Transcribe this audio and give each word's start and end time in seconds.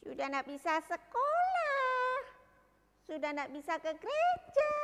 Sudah 0.00 0.26
tidak 0.32 0.46
bisa 0.48 0.80
sekolah. 0.88 2.16
Sudah 3.04 3.30
tidak 3.36 3.50
bisa 3.52 3.76
ke 3.76 3.92
gereja. 4.00 4.74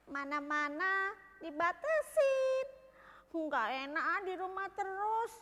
Ke 0.00 0.02
mana-mana 0.08 1.12
dibatasin. 1.44 2.66
Enggak 3.34 3.68
enak 3.90 4.04
ah 4.04 4.20
di 4.24 4.34
rumah 4.38 4.68
terus. 4.72 5.32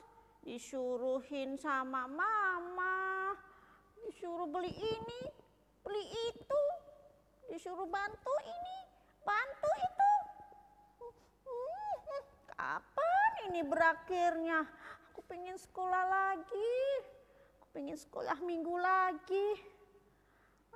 Disuruhin 0.42 1.54
sama 1.54 2.10
mama. 2.10 3.30
Disuruh 4.02 4.50
beli 4.50 4.74
ini, 4.74 5.22
beli 5.86 6.04
itu. 6.34 6.64
Disuruh 7.54 7.86
bantu 7.86 8.34
ini, 8.42 8.78
bantu 9.22 9.70
itu. 9.78 10.12
Hmm, 11.46 11.94
Kapan 12.50 13.30
ini 13.52 13.62
berakhirnya? 13.62 14.66
Aku 15.12 15.22
pengen 15.30 15.54
sekolah 15.54 16.02
lagi. 16.08 17.11
Pengen 17.72 17.96
sekolah 17.96 18.36
minggu 18.44 18.76
lagi. 18.76 19.56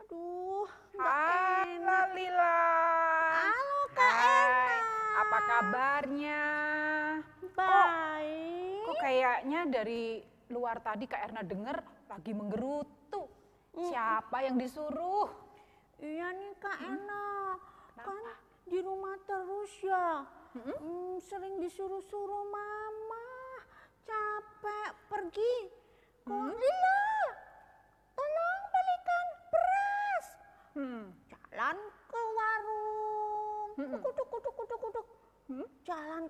Aduh, 0.01 0.65
Halo 0.97 1.69
enak. 1.69 2.09
Lila. 2.17 2.61
Halo 3.37 3.81
Kak 3.93 4.13
Hai, 4.17 4.33
Erna. 4.33 4.81
Apa 5.21 5.39
kabarnya? 5.45 6.45
Baik. 7.53 8.81
Kok 8.89 8.97
kayaknya 8.97 9.61
dari 9.69 10.25
luar 10.49 10.81
tadi 10.81 11.05
Kak 11.05 11.21
Erna 11.21 11.45
dengar 11.45 11.85
lagi 12.09 12.33
menggerutu. 12.33 13.29
Siapa 13.77 14.49
yang 14.49 14.57
disuruh? 14.57 15.29
Iya 16.01 16.33
nih 16.33 16.53
Kak 16.57 16.81
Erna. 16.81 17.61
Kan 18.01 18.25
di 18.65 18.81
rumah 18.81 19.21
terus 19.29 19.73
ya. 19.85 20.25
Hmm, 20.57 21.21
sering 21.21 21.61
disuruh-suruh 21.61 22.45
mama. 22.49 23.29
Capek 24.09 24.97
pergi. 25.13 25.85
Kok 26.27 26.43
Lila? 26.59 27.03
Tolong 28.19 28.63
belikan 28.75 29.27
beras. 29.47 30.27
Hmm. 30.75 31.03
Jalan 31.31 31.79
ke 32.11 32.21
warung. 32.35 33.71
Mm-mm. 33.79 34.01
Kuduk, 34.03 34.27
kuduk, 34.27 34.55
kuduk, 34.59 34.79
kuduk. 34.83 35.07
Hmm? 35.47 35.67
Jalan 35.87 36.27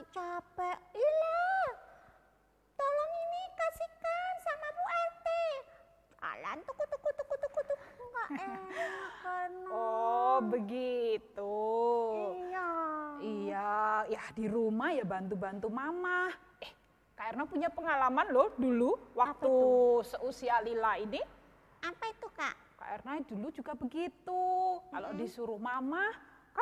kaki 0.00 0.16
capek. 0.16 0.78
Lila, 0.96 1.44
tolong 2.72 3.12
ini 3.12 3.42
kasihkan 3.52 4.32
sama 4.40 4.68
Bu 4.72 4.84
RT. 4.88 5.28
Jalan 6.16 6.58
tuku, 6.64 6.84
tuku, 6.88 7.10
tuku, 7.20 7.34
tuku, 7.36 7.60
tuku. 7.68 7.84
Enggak 8.00 8.28
enak 8.40 9.12
karena. 9.20 9.68
Oh, 9.68 10.38
begitu. 10.48 11.56
Iya. 12.48 12.70
Iya, 13.20 13.72
ya 14.08 14.24
di 14.32 14.48
rumah 14.48 14.88
ya 14.96 15.04
bantu-bantu 15.04 15.68
mama. 15.68 16.32
Eh, 16.64 16.72
Kak 17.12 17.36
Erna 17.36 17.44
punya 17.44 17.68
pengalaman 17.68 18.32
loh 18.32 18.56
dulu 18.56 18.96
waktu 19.12 19.52
seusia 20.08 20.64
Lila 20.64 20.96
ini. 20.96 21.20
Apa 21.84 22.04
itu 22.08 22.28
Kak? 22.32 22.56
Erna 22.80 23.20
dulu 23.20 23.52
juga 23.52 23.76
begitu. 23.76 24.42
Kalau 24.80 25.12
disuruh 25.12 25.60
mama, 25.60 26.08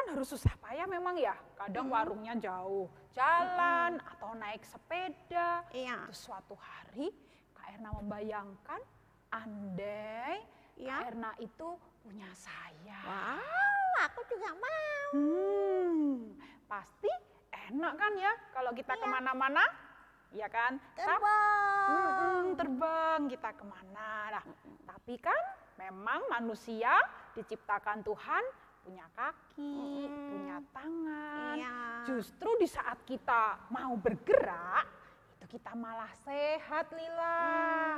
harus 0.08 0.28
susah 0.32 0.54
payah 0.64 0.88
memang 0.88 1.16
ya. 1.20 1.36
Kadang 1.56 1.92
warungnya 1.92 2.32
jauh, 2.40 2.88
jalan 3.12 4.00
atau 4.00 4.32
naik 4.34 4.64
sepeda. 4.64 5.64
Iya. 5.70 6.08
Terus 6.08 6.20
suatu 6.24 6.56
hari 6.56 7.12
Kak 7.52 7.76
Erna 7.76 7.90
membayangkan 8.00 8.80
andai 9.28 10.40
Iya. 10.78 10.94
Kak 10.94 11.06
Erna 11.12 11.30
itu 11.42 11.68
punya 12.00 12.30
saya. 12.32 13.00
Wow, 13.04 13.92
aku 14.06 14.20
juga 14.30 14.50
mau. 14.54 15.04
Hmm, 15.12 16.38
pasti 16.70 17.10
enak 17.68 17.92
kan 17.98 18.12
ya 18.16 18.32
kalau 18.54 18.70
kita 18.72 18.94
Iya. 18.94 19.02
ke 19.02 19.06
mana-mana, 19.10 19.64
ya 20.32 20.48
kan? 20.48 20.78
Terbang. 20.94 21.88
Mm-mm, 21.88 22.44
terbang 22.54 23.20
kita 23.26 23.50
ke 23.58 23.64
mana. 23.66 24.10
Nah, 24.38 24.44
tapi 24.86 25.18
kan 25.18 25.36
memang 25.82 26.30
manusia 26.30 26.94
diciptakan 27.34 28.06
Tuhan 28.06 28.44
punya 28.88 29.04
kaki, 29.12 29.76
Mm-mm. 30.08 30.28
punya 30.32 30.56
tangan. 30.72 31.54
Iya. 31.60 31.76
Justru 32.08 32.50
di 32.56 32.64
saat 32.64 32.96
kita 33.04 33.68
mau 33.68 33.92
bergerak, 34.00 34.88
itu 35.36 35.60
kita 35.60 35.76
malah 35.76 36.08
sehat, 36.24 36.88
Lila. 36.96 37.36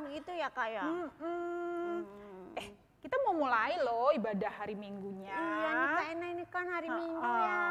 Hmm, 0.03 0.11
itu 0.11 0.31
ya 0.35 0.51
Kak 0.51 0.67
ya. 0.67 0.83
Mm-mm. 0.83 1.15
Hmm. 1.23 2.59
Eh, 2.59 2.69
kita 3.07 3.15
mau 3.23 3.39
mulai 3.39 3.79
loh 3.79 4.11
ibadah 4.11 4.51
hari 4.51 4.75
Minggunya. 4.75 5.31
Iya 5.31 5.71
nih 5.71 5.89
Kak 5.95 6.07
Ena 6.11 6.27
ini 6.35 6.45
kan 6.51 6.67
hari 6.67 6.89
Minggu 6.91 7.23
ya. 7.23 7.63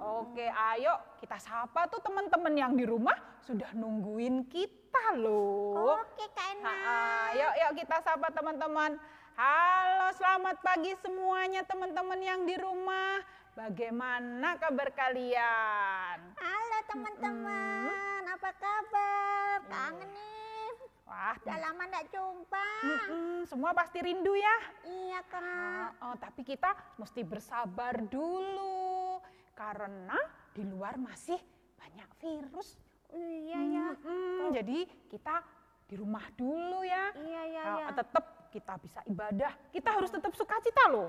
Oke, 0.00 0.46
ayo 0.48 0.92
kita 1.16 1.40
sapa 1.40 1.88
tuh 1.88 2.00
teman-teman 2.04 2.52
yang 2.56 2.72
di 2.76 2.84
rumah 2.84 3.16
sudah 3.40 3.72
nungguin 3.72 4.44
kita 4.52 5.16
loh. 5.16 5.96
Oke 5.96 6.28
Kak 6.36 6.60
Ena. 6.60 6.72
Ha, 6.76 6.96
yuk, 7.40 7.52
yuk 7.56 7.72
kita 7.84 8.04
sapa 8.04 8.28
teman-teman. 8.28 9.00
Halo, 9.34 10.10
selamat 10.14 10.56
pagi 10.60 10.92
semuanya 10.96 11.62
teman-teman 11.62 12.18
yang 12.18 12.42
di 12.42 12.54
rumah. 12.54 13.22
Bagaimana 13.52 14.56
kabar 14.56 14.88
kalian? 14.90 16.18
Halo 16.34 16.78
teman-teman, 16.86 18.22
apa 18.24 18.50
kabar? 18.54 19.58
Kangen 19.66 20.08
nih. 20.08 20.70
Wah, 21.04 21.34
Udah 21.36 21.58
lama 21.60 21.82
nggak 21.84 22.06
jumpa. 22.08 22.66
mm-mm, 22.80 23.38
semua 23.44 23.70
pasti 23.70 23.98
rindu 23.98 24.32
ya. 24.32 24.56
Iya 24.82 25.20
kak. 25.26 25.42
Ah, 25.42 26.10
oh, 26.10 26.14
tapi 26.16 26.40
kita 26.40 26.70
mesti 26.96 27.20
bersabar 27.20 27.98
dulu 28.06 29.18
karena 29.52 30.16
di 30.54 30.62
luar 30.62 30.94
masih 30.96 31.36
banyak 31.76 32.08
virus. 32.16 32.78
Iya 33.10 33.58
ya. 33.60 33.86
Mm-mm, 33.98 34.54
jadi 34.54 34.78
kita 35.10 35.42
di 35.90 35.98
rumah 35.98 36.22
dulu 36.32 36.86
ya. 36.86 37.10
Iya 37.12 37.42
iya 37.44 37.62
Nah, 37.66 37.76
iya. 37.76 37.86
tetap 37.92 38.24
kita 38.50 38.76
bisa 38.82 39.00
ibadah. 39.06 39.54
Kita 39.70 39.94
harus 39.94 40.10
tetap 40.10 40.34
sukacita 40.34 40.90
loh. 40.90 41.08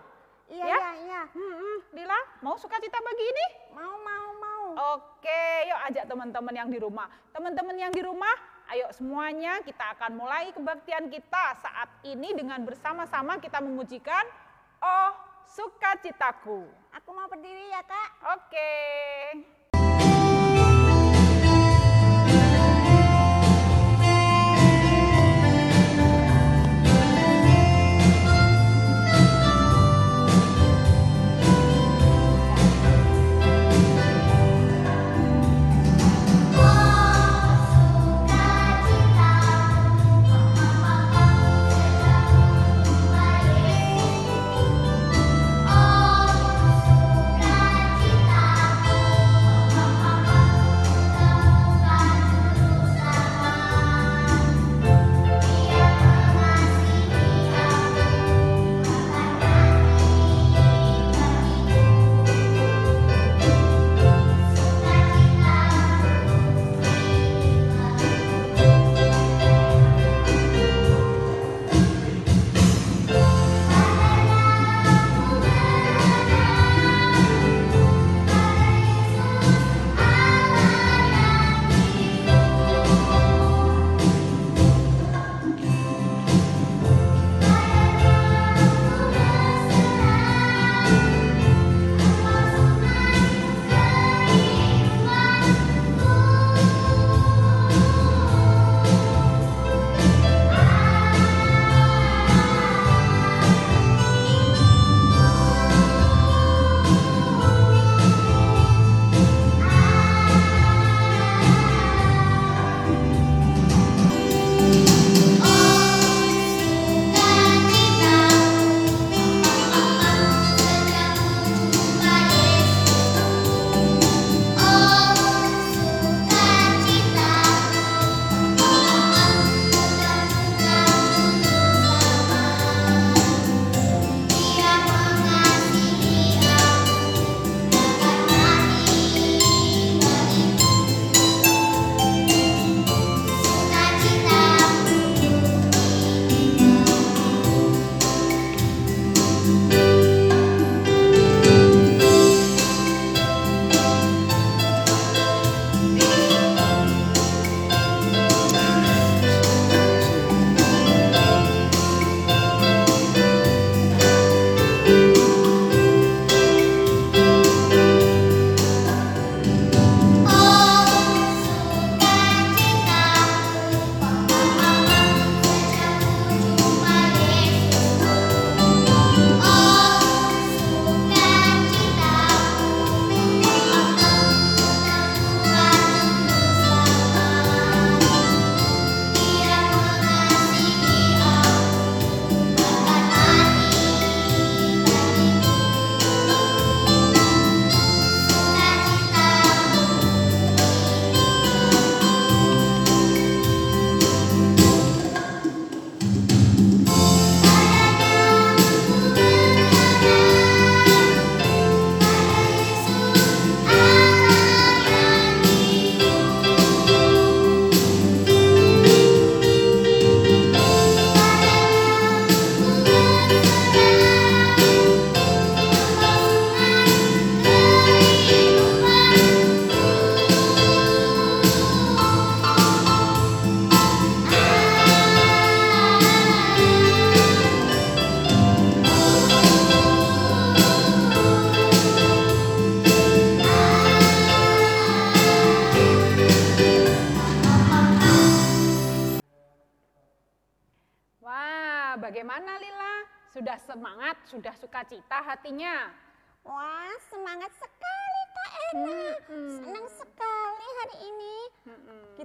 Iya 0.52 0.66
ya? 0.68 0.78
iya 0.78 0.92
iya. 1.04 1.22
Mm-mm, 1.32 1.78
Lila, 1.96 2.20
mau 2.44 2.56
sukacita 2.60 3.00
pagi 3.00 3.24
ini? 3.24 3.46
Mau 3.74 3.96
mau 4.04 4.28
mau. 4.38 4.66
Oke, 4.96 5.44
yuk 5.68 5.80
ajak 5.92 6.06
teman-teman 6.08 6.54
yang 6.56 6.70
di 6.70 6.80
rumah. 6.80 7.08
Teman-teman 7.32 7.76
yang 7.76 7.92
di 7.92 8.04
rumah, 8.04 8.36
ayo 8.72 8.88
semuanya 8.92 9.64
kita 9.64 9.96
akan 9.96 10.16
mulai 10.16 10.52
kebaktian 10.52 11.08
kita 11.08 11.56
saat 11.60 11.90
ini 12.04 12.36
dengan 12.36 12.64
bersama-sama 12.64 13.40
kita 13.40 13.60
memujikan 13.64 14.24
Oh 14.82 15.12
Sukacitaku. 15.52 16.64
Aku 16.96 17.10
mau 17.12 17.28
berdiri 17.28 17.76
ya 17.76 17.84
kak. 17.84 18.10
Oke. 18.40 18.72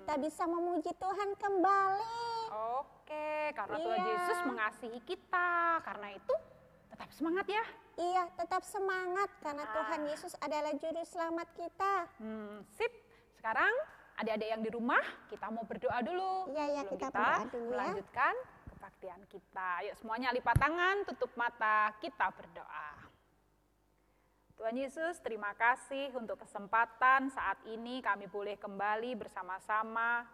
Kita 0.06 0.22
bisa 0.22 0.46
memuji 0.46 0.94
Tuhan 0.94 1.34
kembali. 1.34 2.22
Oke, 2.78 3.50
karena 3.50 3.74
Tuhan 3.74 3.98
Iya. 3.98 4.10
Yesus 4.14 4.38
mengasihi 4.46 5.00
kita. 5.02 5.82
Karena 5.82 6.14
itu 6.14 6.34
tetap 6.86 7.10
semangat 7.10 7.46
ya. 7.50 7.64
Iya, 7.98 8.22
tetap 8.38 8.62
semangat 8.62 9.26
karena 9.42 9.66
Ah. 9.66 9.74
Tuhan 9.74 10.06
Yesus 10.06 10.38
adalah 10.38 10.78
juru 10.78 11.02
selamat 11.02 11.48
kita. 11.58 12.06
Hmm, 12.22 12.62
sip. 12.70 12.94
Sekarang 13.34 13.74
adik-adik 14.14 14.46
yang 14.46 14.62
di 14.62 14.70
rumah 14.70 15.02
kita 15.26 15.50
mau 15.50 15.66
berdoa 15.66 15.98
dulu. 15.98 16.54
Iya, 16.54 16.64
iya, 16.70 16.82
Sebelum 16.86 17.02
kita 17.02 17.06
berdoa 17.10 17.42
dulu 17.50 17.66
ya. 17.66 17.70
melanjutkan 17.74 18.34
kebaktian 18.70 19.20
kita. 19.26 19.70
Yuk 19.90 19.94
semuanya 19.98 20.28
lipat 20.30 20.54
tangan, 20.54 20.96
tutup 21.02 21.34
mata, 21.34 21.90
kita 21.98 22.30
berdoa. 22.30 23.05
Tuhan 24.56 24.72
Yesus, 24.72 25.20
terima 25.20 25.52
kasih 25.52 26.16
untuk 26.16 26.40
kesempatan 26.40 27.28
saat 27.28 27.60
ini 27.68 28.00
kami 28.00 28.24
boleh 28.24 28.56
kembali 28.56 29.12
bersama-sama 29.12 30.24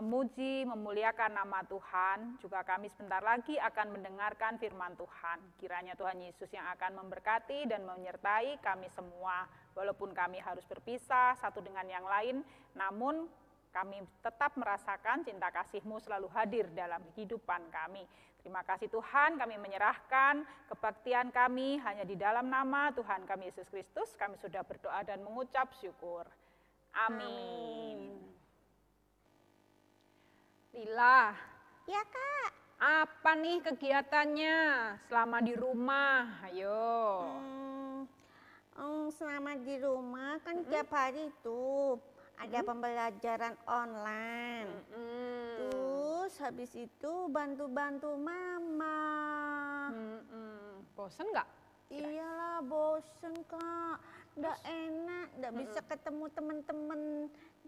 memuji, 0.00 0.64
memuliakan 0.64 1.36
nama 1.36 1.60
Tuhan. 1.68 2.40
Juga 2.40 2.64
kami 2.64 2.88
sebentar 2.88 3.20
lagi 3.20 3.60
akan 3.60 4.00
mendengarkan 4.00 4.56
firman 4.56 4.96
Tuhan. 4.96 5.60
Kiranya 5.60 5.92
Tuhan 5.92 6.16
Yesus 6.24 6.48
yang 6.56 6.64
akan 6.72 7.04
memberkati 7.04 7.68
dan 7.68 7.84
menyertai 7.84 8.64
kami 8.64 8.88
semua. 8.96 9.44
Walaupun 9.76 10.16
kami 10.16 10.40
harus 10.40 10.64
berpisah 10.64 11.36
satu 11.36 11.60
dengan 11.60 11.84
yang 11.84 12.08
lain, 12.08 12.40
namun 12.72 13.28
kami 13.76 14.00
tetap 14.24 14.56
merasakan 14.56 15.20
cinta 15.20 15.52
kasih-Mu 15.52 16.00
selalu 16.00 16.32
hadir 16.32 16.64
dalam 16.72 17.04
kehidupan 17.12 17.68
kami. 17.68 18.08
Terima 18.46 18.62
kasih 18.62 18.86
Tuhan, 18.86 19.42
kami 19.42 19.58
menyerahkan 19.58 20.46
kebaktian 20.70 21.34
kami 21.34 21.82
hanya 21.82 22.06
di 22.06 22.14
dalam 22.14 22.46
nama 22.46 22.94
Tuhan 22.94 23.26
kami 23.26 23.50
Yesus 23.50 23.66
Kristus. 23.66 24.14
Kami 24.14 24.38
sudah 24.38 24.62
berdoa 24.62 25.02
dan 25.02 25.18
mengucap 25.26 25.74
syukur. 25.82 26.22
Amin. 26.94 28.22
Lila, 30.78 31.34
Ya 31.90 32.02
Kak. 32.06 32.50
apa 32.78 33.34
nih 33.34 33.66
kegiatannya 33.66 34.58
selama 35.10 35.42
di 35.42 35.54
rumah? 35.58 36.46
Ayo. 36.46 36.86
Hmm, 37.26 37.98
hmm, 38.78 39.06
selama 39.10 39.58
di 39.58 39.74
rumah 39.82 40.38
kan 40.46 40.62
tiap 40.70 40.94
hari 40.94 41.34
itu 41.34 41.98
ada 42.38 42.62
pembelajaran 42.62 43.58
online. 43.66 44.70
Mm, 44.94 45.75
Terus 46.26 46.42
habis 46.42 46.74
itu 46.74 47.30
bantu-bantu 47.30 48.18
mama. 48.18 48.98
mm, 49.94 50.20
mm. 50.26 50.70
Bosen 50.98 51.22
nggak? 51.30 51.46
Iyalah 51.86 52.66
bosen 52.66 53.46
kak, 53.46 54.02
nggak 54.34 54.58
enak, 54.66 55.28
nggak 55.38 55.54
bisa 55.54 55.78
ketemu 55.86 56.26
teman-teman 56.34 57.00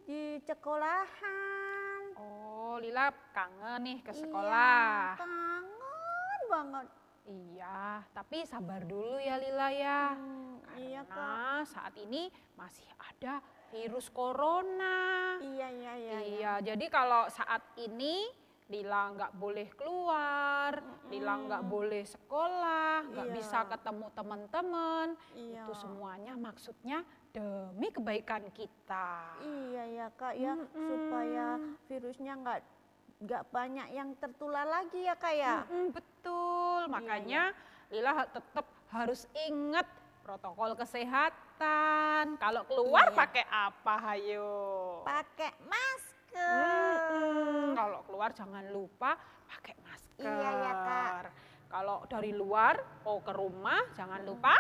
di 0.03 0.43
sekolahan. 0.43 2.03
Oh, 2.19 2.83
Lila 2.83 3.15
kangen 3.31 3.79
nih 3.79 4.03
ke 4.03 4.11
Iya, 4.11 4.27
sekolah. 4.27 5.03
kangen 5.23 5.65
banget. 6.51 6.87
Iya, 7.31 8.03
tapi 8.11 8.43
sabar 8.43 8.83
dulu 8.83 9.23
ya 9.23 9.39
Lila 9.39 9.71
ya. 9.71 10.19
Hmm, 10.19 10.59
iya 10.75 11.07
kak. 11.07 11.15
Karena 11.15 11.63
saat 11.63 11.95
ini 11.95 12.27
masih 12.59 12.91
ada 13.07 13.39
virus 13.71 14.11
corona. 14.11 15.39
Iya 15.47 15.69
iya 15.71 15.93
iya. 15.95 15.95
iya. 15.95 16.19
Iya, 16.27 16.53
jadi 16.75 16.85
kalau 16.91 17.31
saat 17.31 17.63
ini 17.79 18.48
Lila 18.69 19.17
nggak 19.17 19.33
boleh 19.33 19.69
keluar, 19.73 20.73
Lila 21.09 21.35
nggak 21.41 21.65
boleh 21.65 22.05
sekolah, 22.05 23.01
nggak 23.09 23.27
Iya. 23.27 23.35
bisa 23.35 23.59
ketemu 23.65 24.07
teman-teman. 24.13 25.07
Iya. 25.33 25.65
Itu 25.65 25.73
semuanya 25.75 26.37
maksudnya 26.37 27.01
demi 27.33 27.89
kebaikan 27.89 28.53
kita. 28.53 29.41
Iya 29.41 29.85
ya 29.89 30.07
kak 30.13 30.35
ya 30.37 30.53
supaya 30.69 31.57
virusnya 31.89 32.37
nggak 32.37 32.61
nggak 33.19 33.43
banyak 33.49 33.89
yang 33.91 34.13
tertular 34.15 34.63
lagi 34.63 35.01
ya 35.01 35.17
kak 35.17 35.33
ya. 35.33 35.65
Mm, 35.65 35.89
betul, 35.91 36.81
makanya 36.87 37.57
Lila 37.89 38.13
ha- 38.15 38.29
tetap 38.29 38.69
harus 38.91 39.25
ingat 39.49 39.89
protokol 40.21 40.77
kesehatan. 40.77 42.37
Kalau 42.37 42.63
keluar 42.63 43.09
Iya. 43.09 43.17
pakai 43.17 43.45
apa, 43.49 43.95
hayo? 44.07 44.53
Pakai 45.03 45.57
masker. 45.63 46.08
Mm-mm, 46.35 47.75
Kalau 47.75 48.01
keluar 48.05 48.31
jangan 48.33 48.65
lupa 48.69 49.17
pakai 49.47 49.75
masker. 49.81 50.27
Iya, 50.27 50.51
ya, 50.51 50.73
Kak. 50.83 51.13
Kalau 51.69 51.99
dari 52.09 52.33
luar 52.33 52.75
mau 53.05 53.21
ke 53.21 53.33
rumah 53.33 53.81
jangan 53.93 54.25
lupa. 54.25 54.57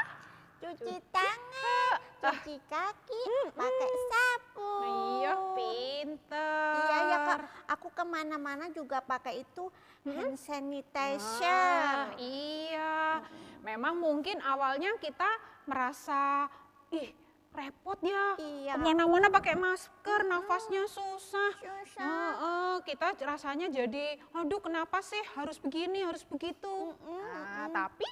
Cuci 0.58 0.98
tangan, 1.08 1.96
cuci 2.34 2.58
kaki, 2.66 3.22
pakai 3.54 3.92
sapu. 4.10 4.72
Iya, 4.82 5.32
pinter. 5.54 6.72
Iya 6.74 6.98
ya 6.98 7.18
kak, 7.24 7.40
aku 7.70 7.88
ke 7.94 8.02
mana-mana 8.02 8.66
juga 8.68 8.98
pakai 8.98 9.46
itu 9.46 9.70
hand 10.02 10.34
Ah, 10.34 10.42
sanitizer. 10.42 12.18
iya, 12.18 13.22
memang 13.62 14.02
mungkin 14.02 14.42
awalnya 14.42 14.98
kita 14.98 15.30
merasa 15.64 16.50
ih 16.90 17.14
repot 17.58 17.98
ya. 18.06 18.38
Iya. 18.38 18.78
Ke 18.78 18.82
mana-mana 18.86 19.26
pakai 19.28 19.58
masker, 19.58 20.20
nafasnya 20.30 20.86
susah. 20.86 21.52
Susah. 21.58 22.06
Heeh, 22.06 22.74
kita 22.86 23.18
rasanya 23.26 23.66
jadi, 23.66 24.22
aduh 24.30 24.62
kenapa 24.62 25.02
sih 25.02 25.18
harus 25.34 25.58
begini, 25.58 26.06
harus 26.06 26.22
begitu. 26.22 26.94
Nah, 27.02 27.66
tapi 27.74 28.06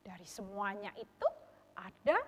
dari 0.00 0.24
semuanya 0.24 0.96
itu 0.96 1.28
ada 1.76 2.18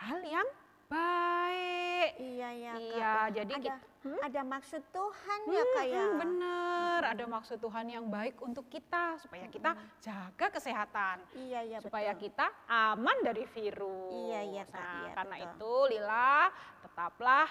hal 0.00 0.20
yang 0.24 0.48
baik. 0.88 2.10
Iya 2.16 2.48
ya 2.56 2.72
kak. 2.72 2.80
Iya, 2.80 2.95
jadi 3.28 3.52
ada, 3.52 3.62
kita- 3.76 4.22
ada 4.22 4.42
maksud 4.42 4.82
Tuhan 4.88 5.40
ya 5.46 5.62
kak 5.68 5.84
ya. 5.84 5.98
Mm-mm, 6.00 6.18
bener, 6.18 7.00
ada 7.02 7.24
maksud 7.26 7.56
Tuhan 7.56 7.86
yang 7.88 8.06
baik 8.06 8.38
untuk 8.38 8.66
kita 8.66 9.16
supaya 9.16 9.46
kita 9.46 9.70
jaga 9.98 10.46
kesehatan, 10.48 11.16
Iya 11.34 11.60
ya 11.66 11.78
supaya 11.78 12.12
betul. 12.12 12.22
kita 12.24 12.46
aman 12.66 13.16
dari 13.20 13.44
virus. 13.46 14.12
Iya, 14.12 14.40
iya, 14.42 14.64
Kak, 14.64 14.78
Nah, 14.78 14.94
iya, 14.96 15.10
karena 15.12 15.36
betul. 15.36 15.48
itu 15.48 15.72
Lila 15.90 16.34
tetaplah 16.80 17.48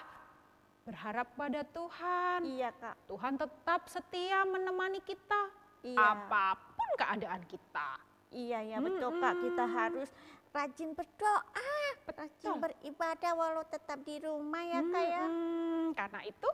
berharap 0.81 1.27
pada 1.33 1.61
Tuhan. 1.65 2.39
Iya 2.45 2.69
kak. 2.71 2.95
Tuhan 3.05 3.33
tetap 3.35 3.81
setia 3.87 4.45
menemani 4.45 5.01
kita 5.01 5.49
Iya. 5.81 5.97
apa 5.97 6.45
pun 6.71 6.89
keadaan 6.95 7.41
kita. 7.43 7.97
Iya 8.29 8.59
ya 8.61 8.77
betul 8.79 9.17
kak. 9.17 9.33
Kita 9.39 9.65
harus 9.65 10.09
rajin 10.55 10.95
berdoa, 10.95 11.75
rajin 12.15 12.55
beribadah 12.63 13.31
walau 13.35 13.67
tetap 13.67 13.99
di 14.07 14.23
rumah 14.23 14.63
ya 14.63 14.79
kak 14.79 15.03
ya. 15.03 15.23
Mm-mm, 15.27 15.83
karena 15.91 16.19
itu, 16.23 16.49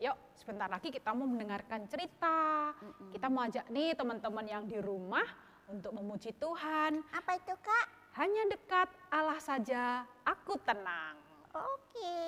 yuk 0.00 0.16
sebentar 0.40 0.72
lagi 0.72 0.88
kita 0.88 1.12
mau 1.12 1.28
mendengarkan 1.28 1.84
cerita. 1.84 2.72
Kita 3.12 3.28
mau 3.28 3.44
ajak 3.44 3.68
nih 3.68 3.92
teman-teman 3.92 4.46
yang 4.48 4.64
di 4.64 4.80
rumah 4.80 5.28
untuk 5.68 5.92
memuji 5.92 6.32
Tuhan. 6.40 7.04
Apa 7.12 7.36
itu 7.36 7.52
kak? 7.60 7.86
Hanya 8.16 8.48
dekat 8.48 8.88
Allah 9.12 9.40
saja 9.40 10.08
aku 10.24 10.56
tenang. 10.64 11.20
Oke. 11.52 12.24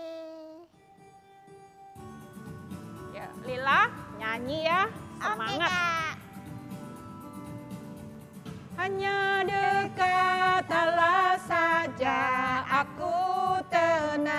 Ya, 3.17 3.33
Lila 3.49 3.89
nyanyi 4.21 4.69
ya, 4.69 4.93
semangat. 5.17 5.73
kak. 5.73 6.24
Hanya 8.75 9.47
dekat 9.47 10.67
Allah 10.67 11.39
saja 11.47 12.19
aku 12.67 13.63
tenang. 13.71 14.35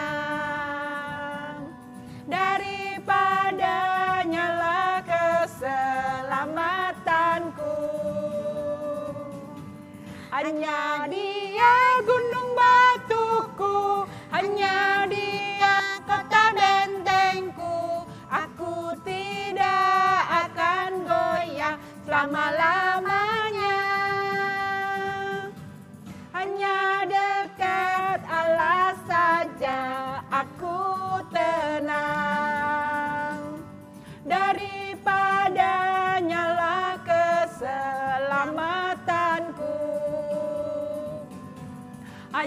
Daripada 2.28 3.80
nyala 4.28 5.00
keselamatanku. 5.08 7.80
Hanya 10.36 11.08
dia 11.08 11.25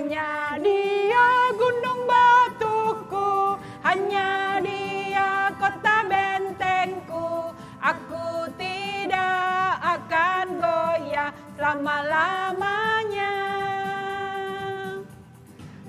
Hanya 0.09 0.57
dia 0.65 1.53
gunung 1.53 2.09
batuku, 2.09 3.61
hanya 3.85 4.57
dia 4.57 5.53
kota 5.61 6.01
bentengku. 6.09 7.53
Aku 7.77 8.49
tidak 8.57 9.77
akan 9.85 10.65
goyah 10.65 11.29
selama-lamanya. 11.61 13.37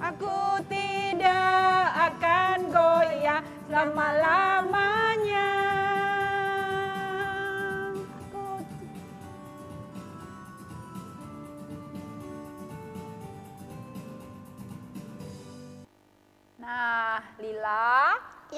Aku 0.04 0.68
tidak 0.68 1.88
akan 2.12 2.60
goyah 2.76 3.40
selama-lamanya. 3.72 4.79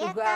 Iya, 0.02 0.10
juga 0.10 0.34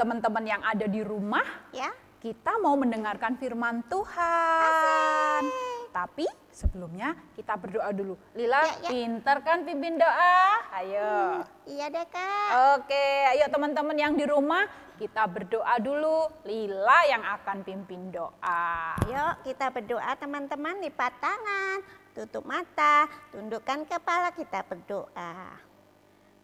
teman-teman 0.00 0.44
yang 0.48 0.62
ada 0.64 0.86
di 0.88 1.04
rumah, 1.04 1.44
Ya, 1.70 1.92
kita 2.24 2.56
mau 2.56 2.72
mendengarkan 2.72 3.36
firman 3.36 3.84
Tuhan. 3.86 5.44
Tapi 5.92 6.24
sebelumnya 6.50 7.12
kita 7.36 7.54
berdoa 7.54 7.92
dulu. 7.92 8.16
Lila, 8.32 8.64
Ya, 8.64 8.74
ya. 8.82 8.88
pinter 8.90 9.36
kan 9.44 9.62
pimpin 9.62 10.00
doa? 10.00 10.40
Ayo. 10.74 11.44
iya 11.68 11.86
deh 11.86 12.02
kak. 12.08 12.48
Oke, 12.80 13.06
ayo 13.30 13.46
teman-teman 13.46 13.94
yang 13.94 14.16
di 14.16 14.26
rumah, 14.26 14.66
kita 14.96 15.22
berdoa 15.28 15.76
dulu. 15.78 16.26
Lila 16.42 16.98
yang 17.06 17.22
akan 17.22 17.62
pimpin 17.62 18.10
doa. 18.10 18.96
Yuk 19.06 19.34
kita 19.44 19.70
berdoa 19.70 20.10
teman-teman 20.18 20.82
lipat 20.82 21.12
tangan, 21.20 21.78
tutup 22.10 22.42
mata, 22.42 23.06
tundukkan 23.30 23.86
kepala 23.86 24.34
kita 24.34 24.66
berdoa. 24.66 25.34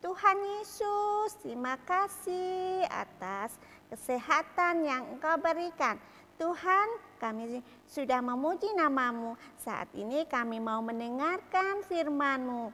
Tuhan 0.01 0.39
Yesus, 0.41 1.37
terima 1.45 1.77
kasih 1.85 2.89
atas 2.89 3.53
kesehatan 3.93 4.89
yang 4.89 5.05
Engkau 5.13 5.37
berikan. 5.37 6.01
Tuhan, 6.41 6.89
kami 7.21 7.61
sudah 7.85 8.25
memuji 8.25 8.73
namamu. 8.73 9.37
Saat 9.61 9.93
ini 9.93 10.25
kami 10.25 10.57
mau 10.57 10.81
mendengarkan 10.81 11.85
firman-Mu. 11.85 12.73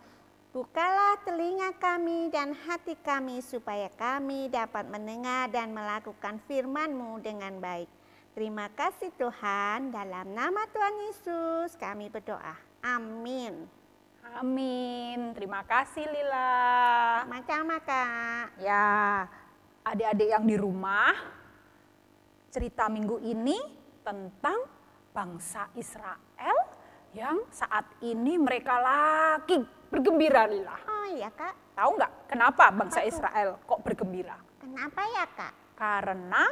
Bukalah 0.55 1.19
telinga 1.27 1.75
kami 1.83 2.31
dan 2.31 2.55
hati 2.55 2.95
kami 3.03 3.43
supaya 3.43 3.91
kami 3.99 4.47
dapat 4.47 4.87
mendengar 4.87 5.51
dan 5.51 5.75
melakukan 5.75 6.39
firman-Mu 6.47 7.27
dengan 7.27 7.59
baik. 7.59 7.91
Terima 8.39 8.71
kasih 8.71 9.11
Tuhan, 9.19 9.91
dalam 9.91 10.31
nama 10.31 10.63
Tuhan 10.71 10.95
Yesus 11.11 11.75
kami 11.75 12.07
berdoa. 12.07 12.55
Amin. 12.87 13.67
Amin. 14.35 15.31
Terima 15.39 15.63
kasih 15.63 16.03
Lila. 16.03 17.23
Sama-sama 17.23 17.77
Kak. 17.87 18.59
Ya, 18.59 19.25
adik-adik 19.87 20.29
yang 20.35 20.45
di 20.45 20.57
rumah, 20.59 21.15
cerita 22.51 22.91
minggu 22.91 23.23
ini 23.23 23.55
tentang 24.03 24.67
bangsa 25.15 25.71
Israel 25.79 26.59
yang 27.15 27.47
saat 27.49 27.87
ini 28.03 28.37
mereka 28.37 28.77
lagi 28.83 29.63
bergembira 29.89 30.45
Lila. 30.45 30.77
Oh 30.85 31.07
iya 31.15 31.31
Kak, 31.31 31.79
Tahu 31.79 31.91
nggak 31.97 32.13
kenapa 32.29 32.65
bangsa 32.75 33.01
Apa? 33.01 33.09
Israel 33.09 33.49
kok 33.63 33.81
bergembira? 33.87 34.37
kenapa 34.61 35.01
ya 35.15 35.25
Kak? 35.31 35.55
Karena 35.77 36.43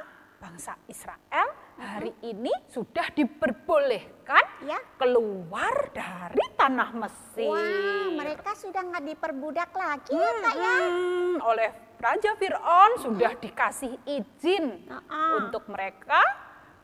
bangsa 0.45 0.77
Israel 0.93 1.49
hari 1.81 2.13
ini 2.21 2.53
sudah 2.69 3.09
diperbolehkan 3.17 4.45
Ya. 4.69 4.77
keluar 5.01 5.89
dari 5.97 6.45
tanah 6.53 6.93
Mesir. 7.01 7.49
Wah, 7.49 8.13
mereka 8.13 8.53
sudah 8.53 8.85
nggak 8.85 9.05
diperbudak 9.09 9.73
lagi 9.73 10.13
ya 10.13 10.31
Kak 10.45 10.55
ya? 10.55 10.77
Hmm, 10.85 11.37
oleh 11.41 11.71
Raja 11.97 12.37
Fir'aun 12.37 12.93
sudah 13.01 13.33
dikasih 13.41 13.97
izin 14.05 14.85
Heeh. 14.85 15.31
untuk 15.41 15.65
mereka 15.73 16.21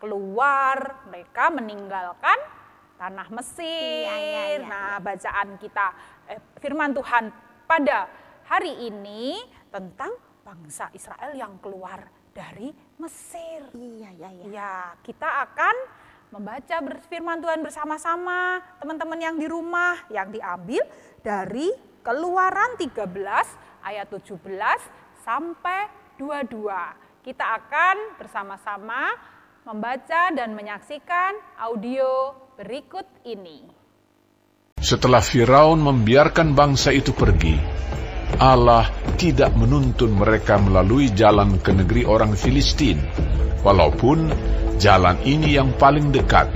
keluar, 0.00 1.04
mereka 1.12 1.52
meninggalkan 1.52 2.40
tanah 2.96 3.28
Mesir. 3.28 4.08
Iya, 4.08 4.16
iya, 4.16 4.42
iya. 4.56 4.58
Nah, 4.64 4.96
bacaan 5.04 5.60
kita 5.60 5.86
eh, 6.32 6.40
firman 6.56 6.96
Tuhan 6.96 7.28
pada 7.68 8.08
hari 8.48 8.88
ini 8.88 9.44
tentang 9.68 10.16
bangsa 10.40 10.88
Israel 10.96 11.36
yang 11.36 11.60
keluar 11.60 12.08
dari 12.32 12.89
Mesir. 13.00 13.64
Iya, 13.72 14.10
iya, 14.20 14.28
iya. 14.28 14.44
Ya, 14.52 14.74
kita 15.00 15.26
akan 15.48 15.74
membaca 16.30 16.76
firman 17.08 17.40
Tuhan 17.40 17.64
bersama-sama 17.64 18.60
teman-teman 18.78 19.18
yang 19.18 19.36
di 19.40 19.48
rumah 19.48 19.98
yang 20.12 20.28
diambil 20.30 20.84
dari 21.24 21.72
Keluaran 22.00 22.80
13 22.80 23.04
ayat 23.84 24.08
17 24.08 24.40
sampai 25.20 25.88
22. 26.16 26.64
Kita 27.20 27.44
akan 27.60 28.16
bersama-sama 28.16 29.12
membaca 29.68 30.32
dan 30.32 30.56
menyaksikan 30.56 31.36
audio 31.60 32.32
berikut 32.56 33.04
ini. 33.28 33.68
Setelah 34.80 35.20
Firaun 35.20 35.84
membiarkan 35.84 36.56
bangsa 36.56 36.88
itu 36.88 37.12
pergi, 37.12 37.60
Allah 38.38 38.86
tidak 39.18 39.56
menuntun 39.58 40.14
mereka 40.14 40.60
melalui 40.60 41.10
jalan 41.10 41.58
ke 41.58 41.74
negeri 41.74 42.06
orang 42.06 42.38
Filistin, 42.38 43.02
walaupun 43.66 44.30
jalan 44.78 45.18
ini 45.26 45.58
yang 45.58 45.74
paling 45.74 46.14
dekat, 46.14 46.52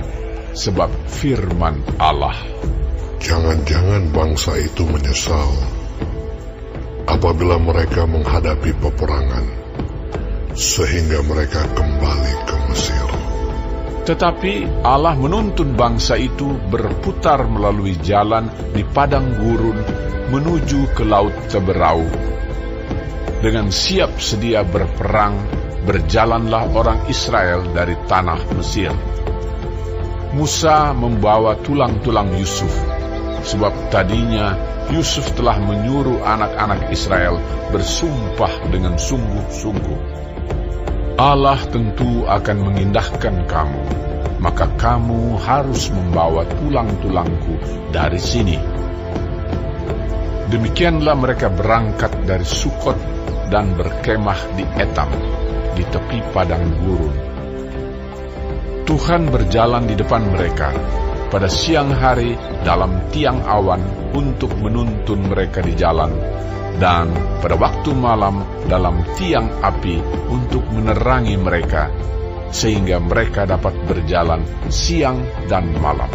sebab 0.55 0.87
firman 1.11 1.83
Allah. 1.99 2.37
Jangan-jangan 3.19 4.13
bangsa 4.13 4.53
itu 4.61 4.85
menyesal 4.85 5.49
apabila 7.05 7.57
mereka 7.61 8.05
menghadapi 8.05 8.71
peperangan, 8.81 9.45
sehingga 10.53 11.21
mereka 11.25 11.61
kembali 11.73 12.33
ke 12.49 12.55
Mesir. 12.69 13.09
Tetapi 14.05 14.85
Allah 14.85 15.17
menuntun 15.17 15.73
bangsa 15.73 16.13
itu 16.13 16.53
berputar 16.69 17.49
melalui 17.49 17.97
jalan 18.05 18.45
di 18.69 18.85
padang 18.85 19.33
gurun 19.41 19.81
menuju 20.29 20.89
ke 20.97 21.05
laut 21.05 21.33
Teberau. 21.53 22.01
Dengan 23.45 23.69
siap 23.69 24.17
sedia 24.17 24.65
berperang, 24.65 25.37
berjalanlah 25.85 26.73
orang 26.73 27.05
Israel 27.05 27.61
dari 27.69 27.93
tanah 28.09 28.41
Mesir. 28.57 28.89
Musa 30.33 30.91
membawa 30.97 31.55
tulang-tulang 31.61 32.33
Yusuf, 32.35 32.73
sebab 33.45 33.93
tadinya 33.93 34.57
Yusuf 34.89 35.29
telah 35.37 35.61
menyuruh 35.61 36.25
anak-anak 36.25 36.89
Israel 36.89 37.37
bersumpah 37.69 38.69
dengan 38.73 38.97
sungguh-sungguh. 38.97 40.01
Allah 41.15 41.61
tentu 41.71 42.27
akan 42.27 42.57
mengindahkan 42.65 43.47
kamu, 43.47 43.83
maka 44.41 44.67
kamu 44.75 45.39
harus 45.39 45.87
membawa 45.93 46.43
tulang-tulangku 46.59 47.55
dari 47.95 48.19
sini. 48.19 48.74
Demikianlah 50.45 51.17
mereka 51.17 51.49
berangkat 51.49 52.21
dari 52.21 52.45
Sukot 52.45 52.97
dan 53.49 53.73
berkemah 53.73 54.53
di 54.53 54.65
Etam, 54.77 55.09
di 55.73 55.81
tepi 55.89 56.21
padang 56.29 56.65
gurun. 56.85 57.15
Tuhan 58.85 59.33
berjalan 59.33 59.89
di 59.89 59.97
depan 59.97 60.29
mereka 60.29 60.69
pada 61.33 61.49
siang 61.49 61.89
hari 61.89 62.37
dalam 62.61 63.09
tiang 63.09 63.41
awan 63.41 63.81
untuk 64.13 64.53
menuntun 64.61 65.25
mereka 65.25 65.65
di 65.65 65.73
jalan, 65.73 66.13
dan 66.77 67.09
pada 67.41 67.57
waktu 67.57 67.91
malam 67.97 68.45
dalam 68.69 69.01
tiang 69.17 69.49
api 69.65 69.97
untuk 70.29 70.61
menerangi 70.69 71.35
mereka, 71.41 71.89
sehingga 72.53 73.01
mereka 73.01 73.49
dapat 73.49 73.73
berjalan 73.89 74.45
siang 74.69 75.25
dan 75.49 75.73
malam. 75.81 76.07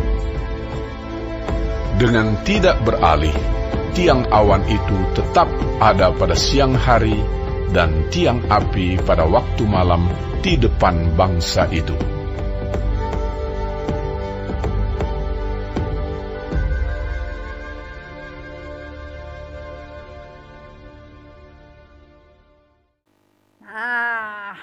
Dengan 1.99 2.39
tidak 2.47 2.81
beralih, 2.87 3.35
tiang 3.95 4.23
awan 4.31 4.63
itu 4.71 4.99
tetap 5.19 5.51
ada 5.83 6.15
pada 6.15 6.39
siang 6.39 6.79
hari 6.79 7.19
dan 7.75 8.07
tiang 8.11 8.43
api 8.47 8.99
pada 9.03 9.27
waktu 9.27 9.63
malam 9.67 10.07
di 10.43 10.59
depan 10.59 11.15
bangsa 11.19 11.67
itu. 11.71 11.95
Nah, 23.61 24.57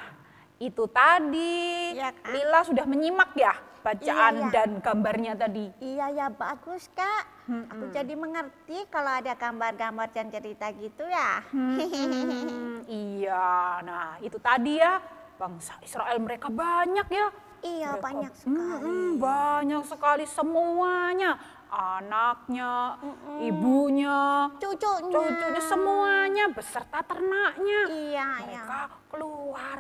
itu 0.60 0.84
tadi. 0.92 1.96
Kak. 1.96 2.32
Lila 2.32 2.60
sudah 2.63 2.86
menyimak 2.88 3.32
ya 3.36 3.54
bacaan 3.88 4.34
Iya, 4.34 4.43
iya. 4.43 4.52
dan 4.52 4.69
gambarnya 4.78 5.34
tadi. 5.34 5.65
Iya 5.80 6.06
ya 6.12 6.28
bagus 6.28 6.91
kak. 6.91 7.23
Aku 7.47 7.88
jadi 7.89 8.12
mengerti 8.13 8.84
kalau 8.88 9.08
ada 9.13 9.32
gambar-gambar 9.34 10.12
dan 10.12 10.28
cerita 10.28 10.67
gitu 10.73 11.08
ya. 11.08 11.39
Hmm, 11.47 12.84
iya, 12.91 13.47
nah 13.82 14.19
itu 14.19 14.36
tadi 14.38 14.76
ya 14.76 15.00
bangsa 15.38 15.80
Israel 15.80 16.19
mereka 16.19 16.52
banyak 16.52 17.08
ya. 17.08 17.28
iya 17.60 17.89
Mereka- 17.89 18.04
banyak 18.04 18.34
sekali. 18.36 18.84
Mm-mm, 18.84 19.10
banyak 19.17 19.84
sekali 19.84 20.26
semuanya. 20.28 21.32
Anaknya, 21.67 22.95
ibunya, 23.41 24.47
Cucunya. 24.56 25.12
cucunya 25.12 25.62
semuanya 25.62 26.45
beserta 26.47 27.00
ternaknya. 27.02 27.82
Iya 27.88 28.28
ya. 28.45 28.63
mereka 28.63 28.82
keluar 29.08 29.80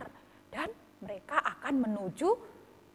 dan 0.49 0.67
mereka 0.99 1.37
akan 1.39 1.73
menuju 1.79 2.27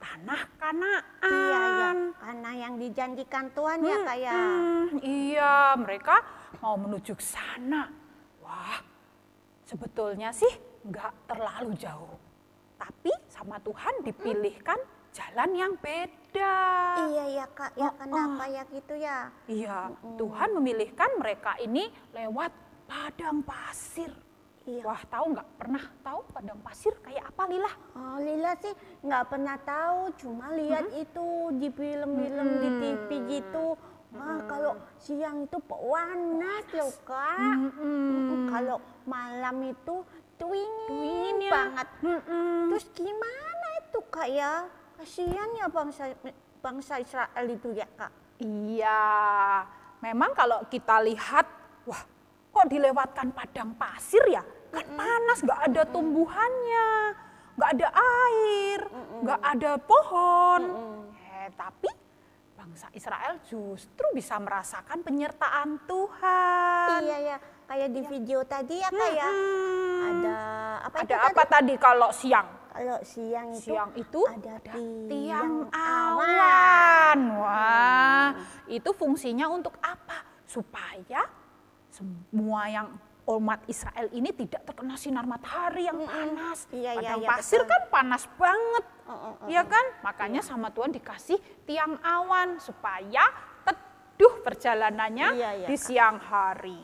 tanah 0.03 0.43
Kanaan. 0.59 1.05
Iya 1.23 1.63
ya. 1.63 1.91
Karena 2.19 2.51
yang 2.59 2.75
dijanjikan 2.75 3.47
Tuhan 3.55 3.79
ya 3.87 3.97
kak 4.03 4.19
ya. 4.19 4.35
Hmm, 4.35 4.87
iya, 4.99 5.55
mereka 5.79 6.17
mau 6.59 6.75
menuju 6.75 7.15
ke 7.15 7.23
sana. 7.23 7.87
Wah, 8.43 8.83
sebetulnya 9.63 10.35
sih 10.35 10.51
nggak 10.83 11.31
terlalu 11.31 11.79
jauh. 11.79 12.19
Tapi 12.75 13.15
sama 13.31 13.63
Tuhan 13.63 14.03
dipilihkan 14.03 14.79
jalan 15.15 15.51
yang 15.55 15.73
beda. 15.79 16.57
Iya 17.07 17.25
ya 17.31 17.47
kak, 17.55 17.73
ya 17.79 17.87
Oh, 17.87 17.95
kenapa 17.95 18.45
ya 18.51 18.63
gitu 18.75 18.95
ya? 18.99 19.19
Iya, 19.47 19.79
Tuhan 20.19 20.49
memilihkan 20.59 21.11
mereka 21.23 21.55
ini 21.63 21.87
lewat 22.11 22.51
padang 22.91 23.45
pasir. 23.47 24.11
Iya. 24.63 24.83
Wah, 24.87 25.03
tahu 25.11 25.25
nggak? 25.35 25.49
Pernah 25.59 25.85
tahu 26.07 26.19
padang 26.31 26.61
pasir 26.63 26.95
kayak 27.03 27.25
apa, 27.35 27.43
Lila? 27.51 27.73
Oh, 27.99 28.19
Lila 28.23 28.53
sih 28.63 28.75
nggak 29.03 29.25
pernah 29.27 29.57
tahu, 29.59 29.99
cuma 30.23 30.55
lihat 30.55 30.87
itu 30.95 31.27
di 31.59 31.69
film-film 31.75 32.49
di 32.63 32.69
TV 32.79 33.09
gitu. 33.39 33.75
Ah, 34.13 34.45
kalau 34.45 34.77
siang 35.01 35.49
itu 35.49 35.57
panas 35.65 36.69
loh 36.77 36.93
kak. 37.09 37.57
Mm-mm, 37.59 38.53
Kalau 38.53 38.79
malam 39.09 39.57
itu 39.65 40.05
dingin, 40.37 41.49
ya. 41.49 41.51
banget. 41.51 41.89
Terus 42.69 42.87
gimana 42.93 43.67
itu 43.81 43.99
kak 44.13 44.29
ya? 44.29 44.69
Kasihan 45.01 45.49
ya 45.57 45.67
bangsa 45.73 46.13
bangsa 46.61 47.01
Israel 47.01 47.47
itu 47.49 47.73
ya 47.73 47.89
kak. 47.99 48.13
Iya, 48.43 49.03
memang 50.03 50.35
kalau 50.35 50.67
kita 50.67 50.99
lihat, 51.03 51.47
wah, 51.87 52.03
kok 52.53 52.67
dilewatkan 52.69 53.33
padang 53.33 53.73
pasir 53.75 54.23
ya? 54.29 54.45
Kan 54.73 54.87
panas, 54.97 55.41
nggak 55.41 55.61
ada 55.73 55.83
tumbuhannya, 55.89 56.91
nggak 57.57 57.71
ada 57.77 57.89
air, 57.93 58.81
nggak 59.21 59.41
ada 59.41 59.73
pohon. 59.81 60.63
Eh, 61.13 61.49
tapi 61.53 61.91
bangsa 62.57 62.89
Israel 62.95 63.37
justru 63.45 64.07
bisa 64.17 64.41
merasakan 64.41 65.05
penyertaan 65.05 65.77
Tuhan. 65.85 67.01
Iya 67.05 67.19
ya, 67.21 67.37
kayak 67.69 67.89
di 67.93 68.01
video 68.09 68.45
tadi 68.49 68.81
ya 68.81 68.89
kak 68.89 69.11
ya. 69.13 69.29
Hmm. 69.29 70.01
Ada 70.03 70.37
apa 70.89 70.97
Ada 71.05 71.17
itu 71.17 71.27
apa 71.33 71.43
tadi 71.49 71.75
kalau 71.77 72.09
siang? 72.13 72.49
Kalau 72.73 72.99
siang 73.05 73.49
itu 73.53 73.69
Siang 73.69 73.91
itu 74.01 74.21
ada, 74.25 74.57
ada 74.57 74.73
tiang, 74.73 75.05
tiang 75.13 75.53
awan. 75.69 76.41
awan. 76.41 77.19
Wah, 77.37 78.29
itu 78.65 78.91
fungsinya 78.97 79.53
untuk 79.53 79.77
apa? 79.85 80.25
Supaya 80.49 81.29
semua 81.93 82.63
yang 82.67 82.89
umat 83.23 83.63
Israel 83.69 84.11
ini 84.11 84.35
tidak 84.35 84.65
terkena 84.65 84.97
sinar 84.97 85.23
matahari 85.23 85.87
yang 85.87 86.03
panas. 86.03 86.67
Iya, 86.69 86.99
iya, 86.99 87.15
Padang 87.15 87.21
iya, 87.21 87.29
pasir 87.31 87.61
betul. 87.61 87.71
kan 87.71 87.83
panas 87.87 88.23
banget. 88.35 88.85
Oh, 89.05 89.15
oh, 89.15 89.35
Iya 89.47 89.63
kan? 89.63 89.85
Makanya 90.03 90.41
sama 90.41 90.69
Tuhan 90.69 90.91
dikasih 90.91 91.39
tiang 91.63 92.03
awan 92.03 92.59
supaya 92.59 93.23
teduh 93.63 94.43
perjalanannya 94.43 95.29
Iya, 95.33 95.51
iya, 95.55 95.67
di 95.71 95.77
siang 95.77 96.19
hari. 96.19 96.81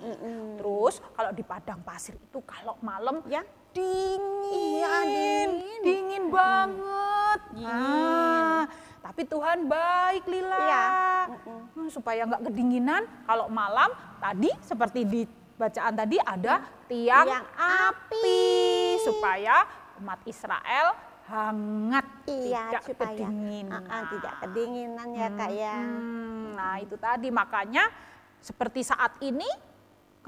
Terus 0.57 1.03
kalau 1.11 1.33
di 1.33 1.43
padang 1.43 1.83
pasir 1.83 2.15
itu 2.15 2.39
kalau 2.45 2.79
malam 2.79 3.25
Ya. 3.27 3.43
dingin, 3.69 4.79
Iya, 4.79 4.95
dingin. 5.05 5.81
dingin 5.83 6.25
banget. 6.29 7.41
Ah, 7.59 8.28
tapi 9.19 9.35
Tuhan 9.35 9.67
baik 9.67 10.31
Lila, 10.31 10.63
Iya. 10.63 10.87
Hmm, 11.75 11.91
supaya 11.91 12.23
nggak 12.23 12.39
kedinginan. 12.39 13.03
Kalau 13.27 13.51
malam 13.51 13.91
tadi 14.23 14.47
seperti 14.63 15.03
di 15.03 15.27
bacaan 15.59 15.91
tadi 15.91 16.23
ada 16.23 16.63
tiang, 16.87 17.27
Tiang 17.27 17.47
api 17.59 18.47
supaya 19.03 19.67
umat 19.99 20.23
Israel 20.23 20.95
hangat, 21.27 22.07
Iya, 22.31 22.79
tidak 22.79 22.83
supaya 22.87 23.11
kedinginan. 23.11 23.83
Ah, 23.91 23.91
ah, 23.91 24.03
tidak 24.07 24.35
kedinginan 24.39 25.09
ya 25.11 25.29
kak 25.35 25.51
ya. 25.51 25.77
Hmm, 25.83 26.55
nah 26.55 26.75
itu 26.79 26.95
tadi 26.95 27.29
makanya 27.35 27.91
seperti 28.39 28.87
saat 28.87 29.19
ini, 29.19 29.51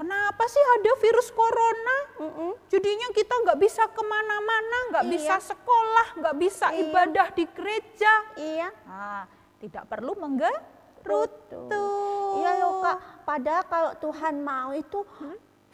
kenapa 0.01 0.43
sih 0.49 0.63
ada 0.81 0.91
virus 0.97 1.29
corona? 1.29 1.97
Mm-mm. 2.17 2.51
Jadinya 2.73 3.13
kita 3.13 3.33
nggak 3.45 3.59
bisa 3.61 3.85
ke 3.85 4.01
mana-mana, 4.01 4.77
nggak 4.89 5.05
Iya. 5.05 5.13
bisa 5.13 5.35
sekolah, 5.53 6.07
nggak 6.17 6.35
bisa 6.41 6.65
Iya. 6.73 6.79
ibadah 6.81 7.27
di 7.37 7.45
gereja. 7.45 8.13
Iya. 8.33 8.69
Nah, 8.89 9.23
tidak 9.61 9.85
perlu 9.85 10.17
menggerutu. 10.17 11.61
Iya 12.41 12.51
loh 12.57 12.81
kak. 12.81 12.97
Padahal 13.29 13.63
kalau 13.69 13.91
Tuhan 14.01 14.41
mau 14.41 14.73
itu 14.73 15.05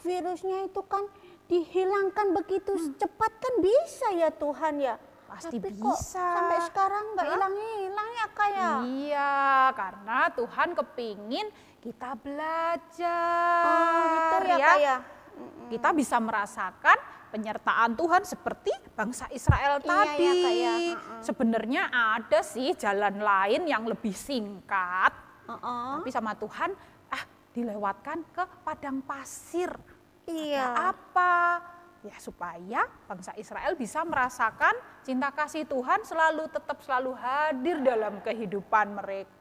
virusnya 0.03 0.67
itu 0.67 0.81
kan 0.83 1.07
dihilangkan 1.47 2.35
begitu 2.35 2.75
cepat 2.99 3.31
kan 3.39 3.53
bisa 3.63 4.07
ya 4.11 4.27
Tuhan 4.27 4.83
ya. 4.83 4.99
Pasti 5.27 5.57
Tapi 5.59 5.69
kok 5.75 5.99
bisa. 5.99 6.23
sampai 6.33 6.57
sekarang 6.63 7.03
nggak 7.13 7.27
hilang-hilang 7.27 8.09
ya 8.09 8.27
kak 8.31 8.49
ya. 8.49 8.69
Iya, 8.81 9.35
karena 9.75 10.19
Tuhan 10.31 10.69
kepingin 10.73 11.47
kita 11.77 12.09
belajar. 12.15 13.63
Oh 13.63 14.03
gitu 14.07 14.35
ya 14.47 14.57
kak 14.57 14.77
ya. 14.79 14.97
Kita 15.67 15.89
bisa 15.93 16.17
merasakan 16.17 16.97
penyertaan 17.29 17.93
Tuhan 17.93 18.23
seperti 18.23 18.71
bangsa 18.95 19.27
Israel 19.29 19.77
Iya, 19.77 19.85
tadi. 19.85 20.23
ya, 20.23 20.33
Kak, 20.33 20.53
ya. 20.55 20.73
Sebenarnya 21.21 21.81
ada 21.91 22.39
sih 22.41 22.71
jalan 22.73 23.19
lain 23.19 23.67
yang 23.67 23.83
lebih 23.83 24.15
singkat, 24.15 25.11
Oh, 25.45 25.99
tapi 25.99 26.09
sama 26.09 26.33
Tuhan 26.35 26.71
ah 27.07 27.23
dilewatkan 27.51 28.19
ke 28.31 28.43
padang 28.63 29.03
pasir. 29.03 29.69
Iya. 30.25 30.71
Ada 30.71 30.81
apa? 30.91 31.35
Ya 32.07 32.15
supaya 32.23 32.87
bangsa 33.03 33.35
Israel 33.35 33.75
bisa 33.75 34.07
merasakan 34.07 34.71
cinta 35.03 35.27
kasih 35.27 35.67
Tuhan 35.67 36.07
selalu 36.07 36.47
tetap 36.47 36.79
selalu 36.79 37.11
hadir 37.19 37.83
dalam 37.83 38.23
kehidupan 38.23 38.95
mereka. 38.95 39.35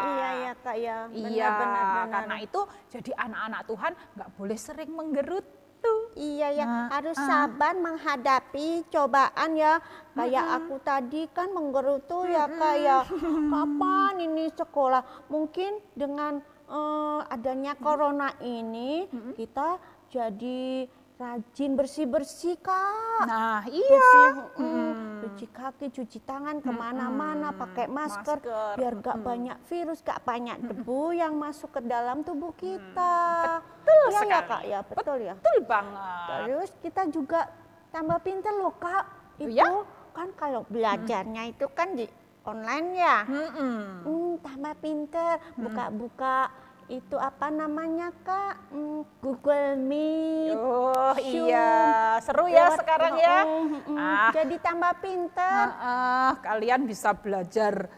Iya 0.00 0.28
ya 0.32 0.52
kak 0.56 0.76
ya. 0.80 0.98
Iya, 1.12 1.48
Benar-benar. 1.52 1.84
benar. 1.84 2.06
karena 2.08 2.36
itu 2.40 2.60
jadi 2.88 3.10
anak-anak 3.18 3.62
Tuhan 3.68 3.92
nggak 4.16 4.30
boleh 4.40 4.58
sering 4.58 4.90
menggerutu. 4.90 5.92
Iya 6.14 6.48
ya, 6.54 6.64
Nah, 6.64 6.86
harus 6.94 7.18
ah. 7.18 7.26
sabar 7.26 7.74
menghadapi 7.74 8.86
cobaan 8.86 9.50
ya. 9.58 9.82
Kayak 10.14 10.46
aku 10.62 10.76
tadi 10.78 11.26
kan 11.28 11.50
menggerutu 11.50 12.22
ya 12.24 12.46
kayak 12.46 13.10
kapan 13.52 14.14
ini 14.22 14.46
sekolah? 14.54 15.02
Mungkin 15.26 15.82
dengan 15.92 16.38
eh, 16.70 17.20
adanya 17.28 17.74
corona 17.74 18.30
ini 18.40 19.10
kita 19.34 19.82
jadi 20.06 20.86
rajin 21.22 21.78
bersih-bersih 21.78 22.58
kak. 22.58 23.22
Nah, 23.22 23.62
Bersih, 23.62 23.78
iya. 23.78 24.26
mm, 24.58 24.92
cuci 25.22 25.46
kaki, 25.48 25.86
cuci 25.88 26.18
tangan 26.26 26.58
ke 26.58 26.68
mana-mana, 26.68 27.54
pakai 27.54 27.86
masker, 27.86 28.42
Masker, 28.42 28.74
biar 28.74 28.92
gak 28.98 29.18
banyak 29.22 29.56
virus, 29.70 30.02
gak 30.02 30.26
banyak 30.26 30.58
debu 30.58 31.14
yang 31.14 31.38
masuk 31.38 31.70
ke 31.70 31.80
dalam 31.82 32.26
tubuh 32.26 32.50
kita. 32.58 33.14
Betul 33.62 34.02
Iya 34.02 34.10
ya 34.10 34.20
sekali. 34.20 34.48
kak 34.50 34.62
ya, 34.66 34.78
betul 34.82 35.18
ya. 35.22 35.34
Betul 35.38 35.58
banget. 35.62 36.26
Terus 36.26 36.70
kita 36.82 37.02
juga 37.06 37.40
tambah 37.88 38.18
pinter 38.20 38.52
loh 38.58 38.74
kak. 38.74 39.04
Itu 39.38 39.54
Iya? 39.54 39.86
kan 40.12 40.28
kalau 40.34 40.66
belajarnya 40.66 41.42
itu 41.48 41.66
kan 41.72 41.94
di 41.94 42.04
online 42.42 42.88
ya. 42.98 43.16
Mm-mm. 43.24 43.78
Hmm, 44.02 44.32
tambah 44.42 44.74
pinter, 44.82 45.38
buka-buka 45.54 46.50
itu 46.92 47.16
apa 47.16 47.48
namanya 47.48 48.12
kak? 48.20 48.68
Hmm, 48.68 49.00
Google 49.18 49.80
Meet. 49.80 50.52
Oh 50.52 51.16
Zoom, 51.16 51.48
iya, 51.48 51.72
seru 52.20 52.44
ya 52.46 52.68
lewat- 52.68 52.78
sekarang 52.78 53.14
ya. 53.16 53.38
Mm, 53.40 53.64
mm, 53.64 53.80
mm. 53.88 53.96
Ah, 53.96 54.30
Jadi 54.30 54.56
tambah 54.60 54.92
pinter. 55.00 55.64
ah, 55.72 56.32
kalian 56.38 56.84
bisa 56.84 57.10
belajar 57.14 57.88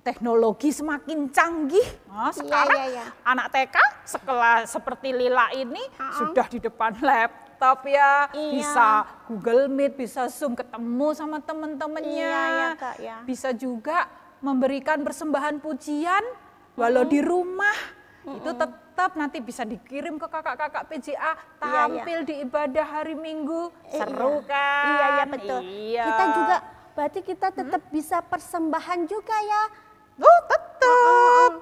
teknologi 0.00 0.72
semakin 0.72 1.28
canggih. 1.28 1.84
Nah, 2.08 2.32
sekarang 2.32 2.80
iya, 2.80 2.86
iya. 2.90 3.04
anak 3.20 3.52
TK 3.52 3.76
sekelas 4.06 4.72
seperti 4.72 5.12
Lila 5.12 5.52
ini 5.52 5.84
Ah, 5.94 6.16
sudah 6.16 6.48
di 6.48 6.56
depan 6.58 6.96
laptop 6.98 7.84
ya, 7.84 8.32
Iya. 8.32 8.50
bisa 8.50 8.86
Google 9.28 9.68
Meet, 9.68 10.00
bisa 10.00 10.24
Zoom 10.26 10.56
ketemu 10.56 11.12
sama 11.12 11.36
teman-temannya. 11.38 12.08
Iya, 12.08 12.40
iya, 12.48 12.68
Kak, 12.74 12.96
ya. 12.96 13.16
Bisa 13.22 13.52
juga 13.52 14.08
memberikan 14.40 15.04
persembahan 15.04 15.60
pujian 15.60 16.24
walau 16.72 17.04
di 17.04 17.20
rumah. 17.20 17.99
Itu 18.20 18.50
tetap 18.52 19.10
nanti 19.16 19.40
bisa 19.40 19.64
dikirim 19.64 20.20
ke 20.20 20.26
kakak-kakak 20.28 20.84
PJA 20.92 21.16
Iya, 21.16 21.32
iya. 21.32 21.36
tampil 21.56 22.18
di 22.28 22.34
ibadah 22.44 22.86
hari 22.86 23.16
Minggu. 23.16 23.72
Eh, 23.88 23.96
Seru 23.96 24.44
iya. 24.44 24.48
kan? 24.48 24.84
Iya 24.84 25.06
ya 25.08 25.24
betul. 25.24 25.60
Iya. 25.64 26.04
Kita 26.04 26.24
juga 26.36 26.56
berarti 26.92 27.20
kita 27.24 27.48
tetap 27.48 27.82
bisa 27.88 28.16
persembahan 28.20 29.00
juga 29.08 29.36
ya. 29.40 29.62
Oh, 30.20 30.40
tetap. 30.44 31.52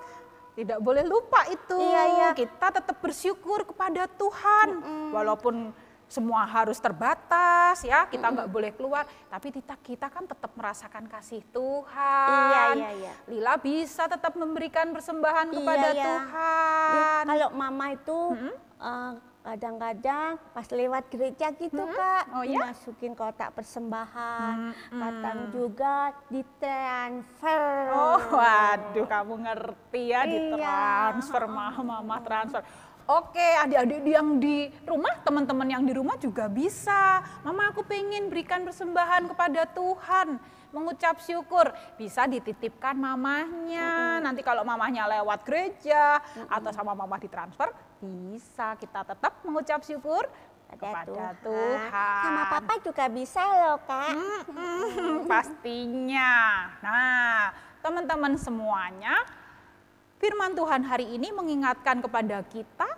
Tidak 0.59 0.79
boleh 0.83 1.07
lupa 1.07 1.47
itu. 1.47 1.79
Iya, 1.79 2.03
iya. 2.18 2.29
Kita 2.35 2.75
tetap 2.75 2.99
bersyukur 2.99 3.62
kepada 3.62 4.11
Tuhan. 4.18 4.68
Walaupun 5.14 5.71
semua 6.09 6.42
harus 6.42 6.77
terbatas 6.77 7.85
ya, 7.85 8.05
kita 8.05 8.27
nggak 8.27 8.49
boleh 8.49 8.73
keluar, 8.73 9.05
tapi 9.29 9.53
kita 9.53 9.77
kita 9.79 10.09
kan 10.09 10.25
tetap 10.25 10.51
merasakan 10.53 11.05
kasih 11.07 11.44
Tuhan. 11.49 12.33
Iya, 12.42 12.62
iya, 12.75 12.90
iya. 12.99 13.12
Lila 13.29 13.55
bisa 13.57 14.05
tetap 14.05 14.33
memberikan 14.33 14.88
persembahan 14.90 15.47
Iya, 15.47 15.55
kepada 15.55 15.88
iya. 15.90 16.05
Tuhan. 16.05 16.90
Ya, 16.90 17.09
kalau 17.27 17.49
mama 17.53 17.87
itu 17.90 18.18
eh, 18.79 19.12
kadang-kadang 19.38 20.37
pas 20.51 20.68
lewat 20.68 21.09
gereja 21.09 21.49
gitu 21.51 21.81
kak 21.88 22.25
Oh, 22.31 22.44
ya? 22.44 22.53
dimasukin 22.61 23.12
kotak 23.12 23.49
persembahan 23.53 24.57
Mm-mm. 24.68 25.01
kadang 25.01 25.38
juga 25.49 26.12
ditransfer 26.29 27.64
Oh, 27.88 28.21
waduh, 28.31 29.07
kamu 29.07 29.35
ngerti 29.40 30.03
ya 30.12 30.21
Iya. 30.21 30.29
ditransfer, 30.29 31.42
mama, 31.47 31.81
mama 31.97 32.16
transfer. 32.21 32.61
Oke, 33.09 33.40
adik-adik 33.64 34.05
yang 34.05 34.37
di 34.37 34.68
rumah, 34.85 35.16
teman-teman 35.25 35.64
yang 35.64 35.81
di 35.81 35.97
rumah 35.97 36.21
juga 36.21 36.44
bisa. 36.44 37.25
Mama, 37.40 37.73
aku 37.73 37.81
pengen 37.81 38.29
berikan 38.29 38.68
persembahan 38.68 39.25
kepada 39.33 39.64
Tuhan, 39.64 40.37
mengucap 40.77 41.16
syukur. 41.25 41.73
Bisa 41.97 42.29
dititipkan 42.29 42.92
mamahnya. 43.01 44.21
Nanti 44.21 44.44
kalau 44.44 44.61
mamahnya 44.61 45.09
lewat 45.09 45.40
gereja 45.40 46.21
atau 46.53 46.68
sama 46.68 46.92
mama 46.92 47.16
ditransfer, 47.16 47.73
bisa 48.05 48.77
kita 48.77 49.01
tetap 49.09 49.40
mengucap 49.40 49.81
syukur 49.88 50.29
kepada 50.68 51.33
Tuhan. 51.40 52.21
sama 52.29 52.42
papa 52.53 52.77
juga 52.85 53.09
bisa 53.09 53.40
loh 53.40 53.81
kak 53.88 54.12
Mm-mm, 54.12 55.25
pastinya. 55.25 56.33
Nah, 56.85 57.57
teman-teman 57.81 58.37
semuanya, 58.37 59.25
firman 60.21 60.53
Tuhan 60.53 60.85
hari 60.85 61.09
ini 61.16 61.33
mengingatkan 61.33 62.05
kepada 62.05 62.44
kita 62.53 62.97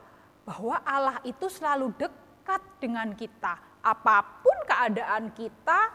bahwa 0.51 0.83
Allah 0.83 1.23
itu 1.23 1.47
selalu 1.47 1.95
dekat 1.95 2.59
dengan 2.83 3.15
kita. 3.15 3.55
Apa 3.87 4.43
pun 4.43 4.59
keadaan 4.67 5.31
kita, 5.31 5.95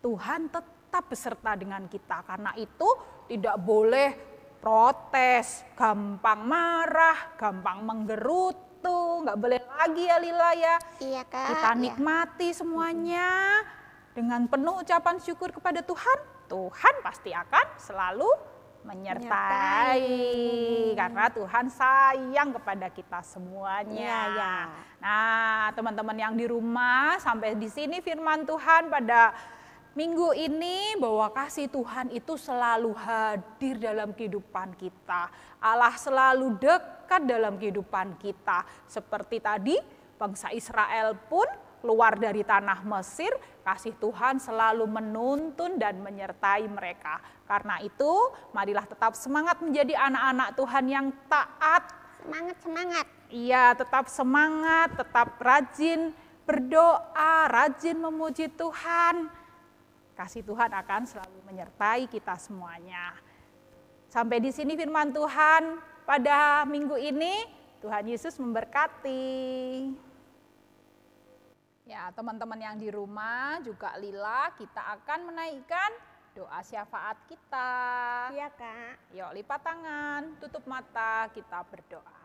Tuhan 0.00 0.48
tetap 0.48 1.04
beserta 1.04 1.52
dengan 1.52 1.84
kita. 1.84 2.24
Karena 2.24 2.56
itu 2.56 2.88
tidak 3.28 3.60
boleh 3.60 4.16
protes, 4.56 5.68
gampang 5.76 6.48
marah, 6.48 7.36
gampang 7.36 7.84
menggerutu, 7.84 9.28
nggak 9.28 9.36
boleh 9.36 9.60
lagi 9.60 10.04
ya 10.08 10.16
Lila 10.16 10.50
ya. 10.56 10.76
iya 11.04 11.22
kak 11.28 11.52
Kita 11.52 11.70
iya. 11.76 11.82
nikmati 11.84 12.48
semuanya 12.56 13.28
dengan 14.16 14.48
penuh 14.48 14.80
ucapan 14.80 15.20
syukur 15.20 15.52
kepada 15.52 15.84
Tuhan. 15.84 16.18
Tuhan 16.48 16.94
pasti 17.04 17.36
akan 17.36 17.76
selalu 17.76 18.32
menyertai 18.88 20.00
Menyertai. 20.00 20.96
karena 20.96 21.24
Tuhan 21.28 21.66
sayang 21.68 22.48
kepada 22.56 22.88
kita 22.88 23.20
semuanya. 23.20 23.92
Iya, 23.92 24.20
iya. 24.32 24.56
Nah, 24.98 25.64
teman-teman 25.76 26.16
yang 26.16 26.34
di 26.34 26.48
rumah 26.48 27.20
sampai 27.20 27.52
di 27.54 27.68
sini 27.68 28.00
firman 28.00 28.48
Tuhan 28.48 28.88
pada 28.88 29.36
minggu 29.92 30.30
ini 30.32 30.96
bahwa 30.96 31.28
kasih 31.34 31.68
Tuhan 31.68 32.08
itu 32.14 32.38
selalu 32.38 32.94
hadir 32.96 33.76
dalam 33.76 34.14
kehidupan 34.16 34.78
kita. 34.78 35.28
Allah 35.60 35.94
selalu 35.98 36.56
dekat 36.56 37.26
dalam 37.28 37.58
kehidupan 37.58 38.16
kita. 38.16 38.64
Seperti 38.86 39.42
tadi 39.42 39.76
bangsa 40.18 40.50
Israel 40.54 41.14
pun 41.28 41.46
keluar 41.78 42.18
dari 42.18 42.42
tanah 42.42 42.82
Mesir, 42.82 43.30
kasih 43.62 43.94
Tuhan 43.98 44.42
selalu 44.42 44.84
menuntun 44.86 45.78
dan 45.78 45.98
menyertai 46.02 46.66
mereka. 46.66 47.22
Karena 47.46 47.78
itu, 47.80 48.12
marilah 48.54 48.84
tetap 48.84 49.14
semangat 49.14 49.62
menjadi 49.62 49.94
anak-anak 49.96 50.48
Tuhan 50.58 50.84
yang 50.90 51.06
taat, 51.30 51.84
semangat 52.22 52.56
semangat 52.60 53.06
Iya, 53.28 53.76
tetap 53.76 54.08
semangat, 54.08 54.96
tetap 54.96 55.36
rajin 55.36 56.16
berdoa, 56.48 57.44
rajin 57.52 58.00
memuji 58.00 58.48
Tuhan. 58.48 59.28
Kasih 60.16 60.40
Tuhan 60.40 60.72
akan 60.72 61.04
selalu 61.04 61.38
menyertai 61.44 62.08
kita 62.08 62.40
semuanya. 62.40 63.12
Sampai 64.08 64.40
di 64.40 64.48
sini 64.48 64.72
firman 64.80 65.12
Tuhan 65.12 65.76
pada 66.08 66.64
minggu 66.64 66.96
ini. 66.96 67.60
Tuhan 67.84 68.08
Yesus 68.08 68.40
memberkati. 68.40 69.28
Ya, 71.88 72.12
teman-teman 72.12 72.60
yang 72.60 72.76
di 72.76 72.92
rumah 72.92 73.64
juga 73.64 73.96
lila, 73.96 74.52
kita 74.60 74.92
akan 75.00 75.32
menaikkan 75.32 75.88
doa 76.36 76.60
syafaat 76.60 77.16
kita. 77.24 77.72
iya 78.28 78.52
kak 78.52 79.16
Yuk 79.16 79.32
lipat 79.32 79.60
tangan, 79.64 80.36
tutup 80.36 80.68
mata, 80.68 81.32
kita 81.32 81.64
berdoa. 81.64 82.20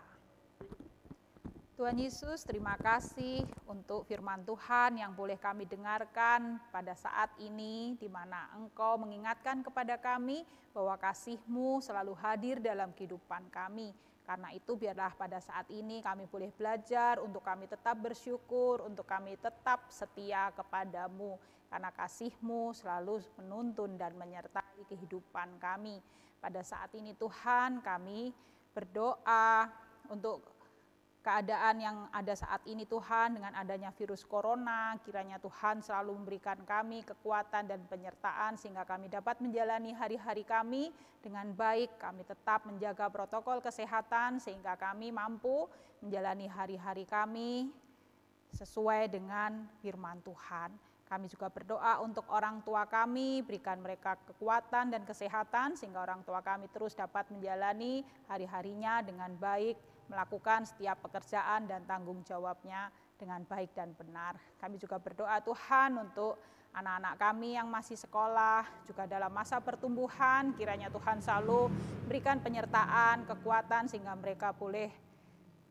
Tuhan 1.79 1.95
Yesus, 1.95 2.43
terima 2.43 2.75
kasih 2.75 3.47
untuk 3.63 4.03
firman 4.03 4.43
Tuhan 4.43 4.99
yang 4.99 5.15
boleh 5.15 5.39
kami 5.39 5.63
dengarkan 5.63 6.59
pada 6.67 6.91
saat 6.91 7.31
ini, 7.39 7.95
di 7.95 8.11
mana 8.11 8.51
Engkau 8.59 8.99
mengingatkan 8.99 9.63
kepada 9.63 9.95
kami 9.95 10.43
bahwa 10.75 10.99
kasih-Mu 10.99 11.79
selalu 11.79 12.11
hadir 12.19 12.59
dalam 12.59 12.91
kehidupan 12.91 13.47
kami. 13.47 13.95
Karena 14.23 14.55
itu 14.55 14.79
biarlah 14.79 15.11
pada 15.19 15.43
saat 15.43 15.67
ini 15.67 15.99
kami 15.99 16.31
boleh 16.31 16.47
belajar 16.55 17.19
untuk 17.19 17.43
kami 17.43 17.67
tetap 17.67 17.99
bersyukur, 17.99 18.87
untuk 18.87 19.03
kami 19.03 19.35
tetap 19.35 19.91
setia 19.91 20.47
kepadamu. 20.55 21.35
Karena 21.67 21.91
kasih-Mu 21.91 22.71
selalu 22.71 23.19
menuntun 23.43 23.99
dan 23.99 24.15
menyertai 24.15 24.87
kehidupan 24.87 25.59
kami. 25.59 25.99
Pada 26.39 26.63
saat 26.63 26.95
ini 26.95 27.11
Tuhan 27.19 27.83
kami 27.83 28.31
berdoa 28.71 29.67
untuk 30.07 30.62
keadaan 31.23 31.75
yang 31.79 31.97
ada 32.11 32.35
saat 32.35 32.59
ini 32.67 32.83
Tuhan 32.83 33.39
dengan 33.39 33.55
adanya 33.55 33.95
virus 33.95 34.27
corona 34.27 34.99
kiranya 35.07 35.39
Tuhan 35.39 35.79
selalu 35.79 36.19
memberikan 36.19 36.59
kami 36.67 37.07
kekuatan 37.07 37.71
dan 37.71 37.79
penyertaan 37.87 38.59
sehingga 38.59 38.83
kami 38.83 39.07
dapat 39.07 39.39
menjalani 39.39 39.95
hari-hari 39.95 40.43
kami 40.43 40.91
dengan 41.23 41.47
baik 41.55 41.95
kami 41.95 42.27
tetap 42.27 42.67
menjaga 42.67 43.07
protokol 43.07 43.63
kesehatan 43.63 44.43
sehingga 44.43 44.75
kami 44.75 45.15
mampu 45.15 45.71
menjalani 46.03 46.51
hari-hari 46.51 47.07
kami 47.07 47.71
sesuai 48.53 49.09
dengan 49.09 49.65
firman 49.81 50.21
Tuhan. 50.21 50.75
Kami 51.03 51.29
juga 51.29 51.45
berdoa 51.45 52.01
untuk 52.01 52.25
orang 52.33 52.65
tua 52.65 52.89
kami, 52.89 53.45
berikan 53.45 53.77
mereka 53.77 54.17
kekuatan 54.25 54.89
dan 54.89 55.05
kesehatan 55.05 55.77
sehingga 55.77 56.01
orang 56.01 56.25
tua 56.25 56.41
kami 56.41 56.65
terus 56.73 56.97
dapat 56.97 57.29
menjalani 57.29 58.01
hari-harinya 58.25 59.05
dengan 59.05 59.29
baik, 59.37 59.77
melakukan 60.07 60.67
setiap 60.67 60.99
pekerjaan 61.03 61.67
dan 61.67 61.83
tanggung 61.87 62.21
jawabnya 62.27 62.91
dengan 63.19 63.43
baik 63.47 63.71
dan 63.71 63.95
benar. 63.95 64.35
Kami 64.59 64.75
juga 64.75 64.99
berdoa 64.99 65.39
Tuhan 65.39 65.95
untuk 65.99 66.39
anak-anak 66.73 67.15
kami 67.21 67.53
yang 67.53 67.69
masih 67.69 67.95
sekolah, 67.95 68.65
juga 68.89 69.05
dalam 69.05 69.29
masa 69.29 69.61
pertumbuhan, 69.61 70.57
kiranya 70.57 70.89
Tuhan 70.89 71.21
selalu 71.21 71.69
berikan 72.09 72.41
penyertaan, 72.41 73.29
kekuatan 73.29 73.85
sehingga 73.87 74.17
mereka 74.17 74.51
boleh 74.51 74.89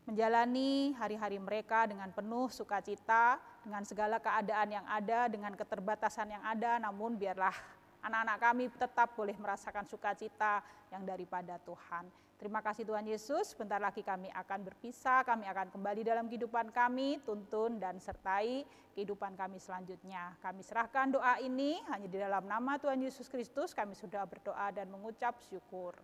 menjalani 0.07 0.91
hari-hari 0.99 1.39
mereka 1.39 1.87
dengan 1.87 2.11
penuh 2.11 2.51
sukacita, 2.51 3.39
dengan 3.63 3.83
segala 3.87 4.19
keadaan 4.19 4.79
yang 4.79 4.87
ada, 4.87 5.31
dengan 5.31 5.55
keterbatasan 5.55 6.35
yang 6.35 6.43
ada, 6.43 6.79
namun 6.79 7.15
biarlah 7.15 7.55
anak-anak 8.03 8.37
kami 8.39 8.63
tetap 8.75 9.15
boleh 9.15 9.35
merasakan 9.39 9.87
sukacita 9.87 10.59
yang 10.91 11.07
daripada 11.07 11.55
Tuhan. 11.63 12.07
Terima 12.43 12.59
kasih 12.59 12.83
Tuhan 12.83 13.07
Yesus, 13.07 13.55
bentar 13.55 13.79
lagi 13.79 14.03
kami 14.03 14.27
akan 14.27 14.67
berpisah, 14.67 15.23
kami 15.23 15.47
akan 15.47 15.71
kembali 15.71 16.03
dalam 16.03 16.27
kehidupan 16.27 16.75
kami, 16.75 17.23
tuntun 17.23 17.79
dan 17.79 18.03
sertai 18.03 18.67
kehidupan 18.91 19.39
kami 19.39 19.63
selanjutnya. 19.63 20.35
Kami 20.43 20.59
serahkan 20.59 21.15
doa 21.15 21.39
ini 21.39 21.79
hanya 21.87 22.11
di 22.11 22.19
dalam 22.19 22.43
nama 22.43 22.75
Tuhan 22.75 22.99
Yesus 22.99 23.31
Kristus, 23.31 23.71
kami 23.71 23.95
sudah 23.95 24.27
berdoa 24.27 24.75
dan 24.75 24.91
mengucap 24.91 25.39
syukur. 25.47 25.95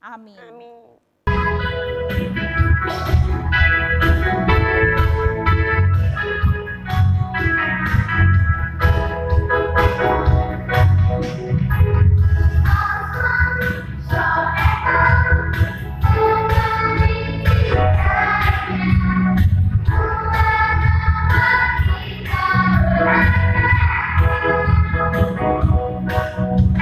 Amin. 0.00 0.40
amin 0.40 0.96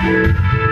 Thank 0.07 0.55
you. 0.55 0.66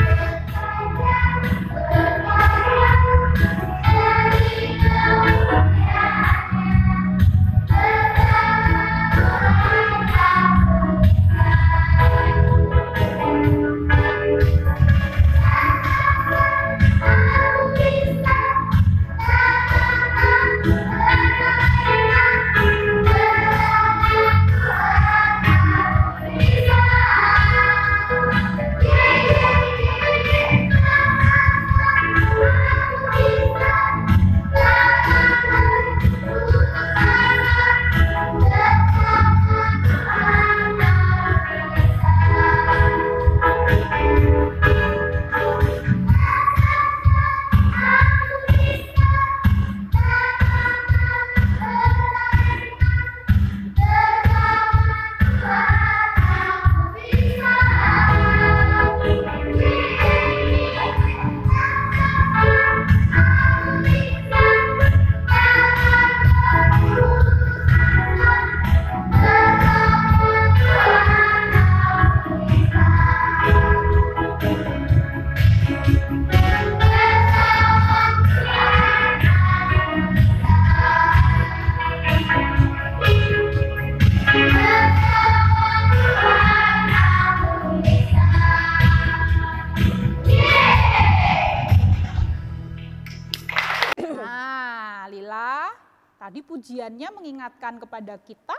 Pujiannya 96.64 97.12
mengingatkan 97.12 97.76
kepada 97.76 98.16
kita 98.24 98.56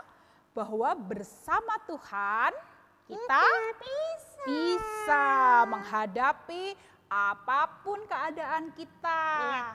bahwa 0.54 0.94
bersama 0.94 1.74
Tuhan 1.90 2.54
kita 3.10 3.42
bisa. 3.82 4.42
bisa 4.46 5.26
menghadapi 5.66 6.78
apa 7.10 7.66
pun 7.82 7.98
keadaan 8.06 8.70
kita. 8.78 9.22
Iya. 9.42 9.66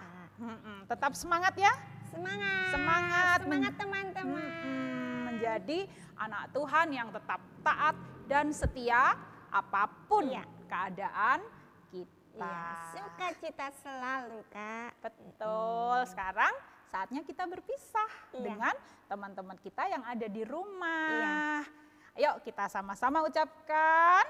Mm-mm, 0.47 0.87
Tetap 0.87 1.11
semangat 1.11 1.59
ya. 1.59 1.75
Semangat. 2.07 2.71
Semangat. 2.71 3.37
Semangat 3.43 3.73
teman-teman. 3.75 4.47
Menjadi 5.27 5.91
anak 6.15 6.55
Tuhan 6.55 6.87
yang 6.87 7.11
tetap 7.11 7.43
taat 7.67 7.99
dan 8.31 8.55
setia 8.55 9.19
apa 9.51 9.91
pun 10.07 10.23
Iya. 10.31 10.47
keadaan 10.71 11.43
kita. 11.91 12.47
Iya, 12.47 12.95
sukacita 12.95 13.67
selalu, 13.83 14.39
Kak. 14.47 15.03
Betul. 15.03 16.07
Sekarang 16.07 16.70
saatnya 16.91 17.23
kita 17.23 17.47
berpisah 17.47 18.11
Iya. 18.35 18.43
dengan 18.43 18.75
teman-teman 19.07 19.55
kita 19.63 19.87
yang 19.87 20.03
ada 20.03 20.27
di 20.27 20.43
rumah. 20.43 21.63
Ayo 22.19 22.35
kita 22.43 22.67
sama-sama 22.67 23.23
ucapkan 23.23 24.27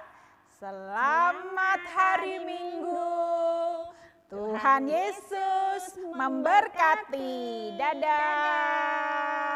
selamat 0.62 1.82
hari 1.89 2.38
Minggu. 2.45 3.10
Tuhan 4.30 4.88
Yesus 4.88 5.97
memberkati. 6.13 7.34
Dadah. 7.76 9.50